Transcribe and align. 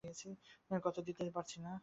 কথা 0.81 1.01
দিতে 1.01 1.23
পারছি 1.31 1.57
না। 1.61 1.71